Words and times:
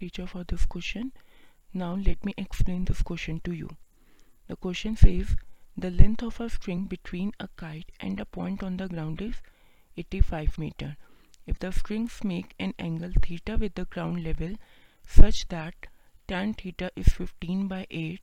teacher 0.00 0.26
for 0.26 0.44
this 0.44 0.64
question. 0.66 1.12
Now 1.72 1.94
let 1.94 2.24
me 2.24 2.34
explain 2.36 2.84
this 2.84 3.02
question 3.02 3.40
to 3.44 3.52
you. 3.52 3.68
The 4.48 4.56
question 4.56 4.96
says 4.96 5.36
the 5.76 5.90
length 5.90 6.22
of 6.22 6.40
a 6.40 6.48
string 6.48 6.84
between 6.84 7.32
a 7.38 7.48
kite 7.56 7.92
and 8.00 8.18
a 8.18 8.24
point 8.24 8.62
on 8.62 8.76
the 8.78 8.88
ground 8.88 9.20
is 9.20 9.34
85 9.96 10.58
meter. 10.58 10.96
If 11.46 11.58
the 11.58 11.72
strings 11.72 12.24
make 12.24 12.54
an 12.58 12.74
angle 12.78 13.12
theta 13.20 13.56
with 13.56 13.74
the 13.74 13.84
ground 13.84 14.24
level 14.24 14.56
such 15.06 15.48
that 15.48 15.74
tan 16.26 16.54
theta 16.54 16.90
is 16.96 17.08
15 17.08 17.68
by 17.68 17.86
8, 17.90 18.20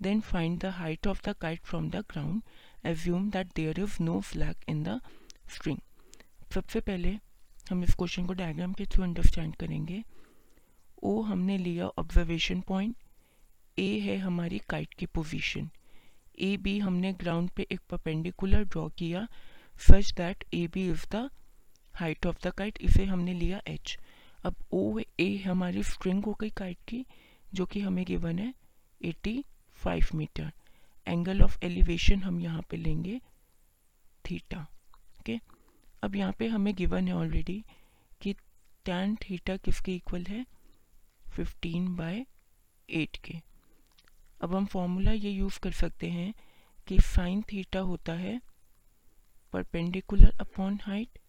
then 0.00 0.20
find 0.20 0.60
the 0.60 0.72
height 0.72 1.06
of 1.06 1.22
the 1.22 1.34
kite 1.34 1.64
from 1.64 1.90
the 1.90 2.02
ground. 2.02 2.42
Assume 2.84 3.30
that 3.30 3.54
there 3.54 3.74
is 3.76 4.00
no 4.00 4.20
slack 4.20 4.56
in 4.66 4.84
the 4.84 5.00
string. 5.46 5.80
सबसे 6.52 6.80
पहले 6.80 7.18
हम 7.70 7.82
इस 7.84 7.94
question 7.94 8.26
को 8.26 8.32
diagram 8.34 8.72
के 8.72 8.84
through 8.86 9.04
understand 9.04 9.54
करेंगे 9.56 10.02
ओ 11.03 11.21
हमने 11.21 11.57
लिया 11.57 11.87
observation 11.87 12.61
point 12.61 12.95
A 13.79 13.99
है 13.99 14.17
हमारी 14.17 14.61
काइट 14.69 14.93
की 14.93 15.05
पोजीशन 15.05 15.69
ए 16.39 16.55
बी 16.57 16.77
हमने 16.79 17.13
ग्राउंड 17.13 17.49
पे 17.49 17.67
एक 17.71 17.79
परपेंडिकुलर 17.89 18.63
ड्रॉ 18.63 18.87
किया. 18.89 19.27
Such 19.81 20.13
that 20.17 20.43
A 20.53 20.67
B 20.67 20.87
is 20.89 21.05
the 21.11 21.29
height 21.93 22.25
of 22.25 22.37
the 22.43 22.51
kite 22.51 22.77
इसे 22.81 23.05
हमने 23.05 23.33
लिया 23.33 23.61
एच 23.67 23.97
अब 24.45 24.55
ओ 24.73 24.99
ए 25.19 25.35
हमारी 25.45 25.83
स्ट्रिंग 25.83 26.23
हो 26.25 26.33
गई 26.33 26.49
काइट 26.49 26.77
की, 26.87 27.05
जो 27.53 27.65
कि 27.65 27.79
हमें 27.79 28.05
गिवन 28.05 28.39
है 28.39 28.53
85 29.01 30.13
मीटर 30.15 30.51
एंगल 31.07 31.41
ऑफ़ 31.41 31.57
एलिवेशन 31.63 32.23
हम 32.23 32.39
यहाँ 32.41 32.61
पे 32.69 32.77
लेंगे 32.77 33.19
थीटा 34.29 34.61
ओके 35.19 35.37
okay? 35.37 35.57
अब 36.03 36.15
यहाँ 36.15 36.33
पे 36.39 36.47
हमें 36.47 36.75
गिवन 36.75 37.07
है 37.07 37.13
ऑलरेडी 37.13 37.63
कि 38.21 38.33
टैन 38.85 39.15
थीटा 39.15 39.57
किसके 39.57 39.95
इक्वल 39.95 40.25
है? 40.29 40.45
15 41.39 41.89
बाय 41.89 42.25
एट 42.89 43.17
के 43.17 43.33
अब 44.41 44.55
हम 44.55 44.65
फॉर्मूला 44.65 45.11
ये 45.11 45.29
यूज़ 45.29 45.59
कर 45.59 45.71
सकते 45.71 46.09
हैं 46.09 46.33
कि 46.87 46.99
साइन 46.99 47.41
थीटा 47.41 47.79
होता 47.79 48.13
है 48.13 48.41
परपेंडिकुलर 49.53 50.37
अपॉन 50.39 50.79
हाइट 50.83 51.19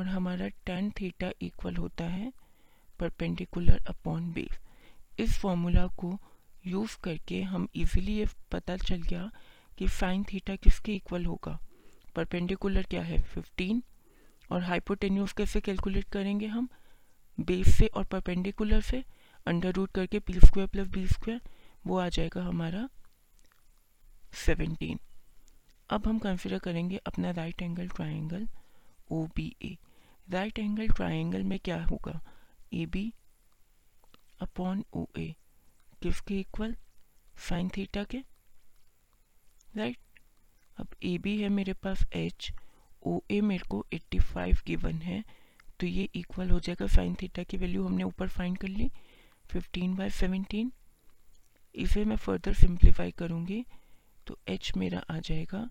और 0.00 0.06
हमारा 0.06 0.48
टेन 0.48 0.90
थीटा 0.90 1.30
इक्वल 1.42 1.76
होता 1.76 2.04
है 2.04 2.32
परपेंडिकुलर 3.00 3.84
अपॉन 3.88 4.32
बेस 4.32 4.58
इस 5.18 5.38
फॉर्मूला 5.38 5.86
को 5.86 6.18
यूज़ 6.66 6.98
करके 7.04 7.42
हम 7.42 7.68
इजीली 7.74 8.12
ये 8.12 8.26
पता 8.52 8.76
चल 8.76 9.02
गया 9.02 9.30
कि 9.78 9.88
साइन 9.88 10.24
थीटा 10.24 10.56
किसके 10.56 10.94
इक्वल 10.94 11.26
होगा। 11.26 11.60
परपेंडिकुलर 12.16 12.82
क्या 12.82 13.02
है? 13.02 13.16
15 13.18 13.82
और 14.52 14.62
हाइपोटेन्यूज 14.62 15.32
कैसे 15.32 15.60
कैलकुलेट 15.60 16.04
करेंगे 16.04 16.46
हम? 16.46 16.68
बेस 17.40 17.78
से 17.78 17.86
और 17.86 18.04
परपेंडिकुलर 18.04 18.80
से। 18.80 19.04
अंडर 19.46 19.72
रूट 19.72 19.90
करके 19.94 20.18
P 20.18 20.32
square 20.32 20.68
plus 20.68 20.88
B 20.88 21.06
square 21.06 21.40
वो 21.86 21.98
आ 21.98 22.08
जाएगा 22.08 22.42
हमारा 22.42 22.88
17 24.46 24.96
अब 25.90 26.06
हम 26.06 26.18
कंसिडर 26.18 26.58
करेंगे 26.58 26.96
अपना 27.06 27.30
right 27.30 27.62
angle 27.62 27.88
triangle 27.88 28.46
O 29.12 29.26
B 29.36 29.54
A 29.62 29.76
right 30.28 30.58
angle 30.58 30.88
triangle 30.88 31.42
में 31.42 31.58
क्या 31.58 31.82
होगा? 31.84 32.20
A 32.74 32.86
B 32.86 33.12
upon 34.42 34.84
O 34.94 35.06
A 35.18 35.34
किसके 36.02 36.40
इक्वल 36.40 36.74
साइन 37.48 37.68
थीटा 37.76 38.04
के. 38.04 38.18
राइट 39.76 39.98
अब 40.80 40.88
ए 41.04 41.16
बी 41.18 41.40
है 41.42 41.48
मेरे 41.48 41.72
पास 41.72 42.04
एच 42.12 42.50
ओ 43.06 43.20
ए 43.30 43.40
मेरे 43.40 43.64
को 43.68 43.84
85 43.94 44.64
गिवन 44.66 45.00
है. 45.02 45.22
तो 45.80 45.86
ये 45.86 46.08
इक्वल 46.14 46.50
हो 46.50 46.60
जाएगा 46.60 46.86
साइन 46.86 47.14
थीटा 47.22 47.42
की 47.42 47.56
वैल्यू 47.56 47.86
हमने 47.86 48.04
ऊपर 48.04 48.28
फाइंड 48.28 48.58
कर 48.58 48.68
ली. 48.68 48.90
फिफ्टीन 49.50 49.94
बाई 49.96 50.10
सेवेंटीन 50.12 50.72
इसे 51.74 52.04
मैं 52.04 52.16
फर्दर 52.16 52.54
सिंप्लीफाई 52.54 53.10
करूँगी 53.18 53.64
तो 54.26 54.38
एच 54.48 54.72
मेरा 54.76 55.02
आ 55.10 55.18
जाएगा। 55.20 55.68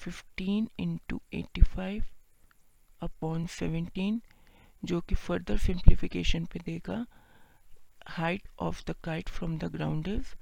Fifteen 0.00 0.68
into 0.80 1.20
eighty 1.34 1.62
five 1.62 2.04
upon 3.02 3.46
seventeen 3.50 4.20
जो 4.82 5.00
कि 5.00 5.14
फर्दर 5.16 5.58
सिंप्लीफिकेशन 5.58 6.44
पे 6.52 6.58
देगा। 6.66 7.04
Height 8.08 8.48
of 8.58 8.82
the 8.86 8.94
kite 9.04 9.28
from 9.28 9.58
the 9.58 9.64
ground 9.74 10.08
is 10.08 10.34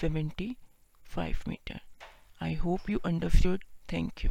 seventy 0.00 0.54
five 1.06 1.38
metre 1.48 1.80
I 2.40 2.54
hope 2.56 2.90
you 2.90 2.98
understood 3.06 3.64
thank 3.92 4.24
you 4.24 4.30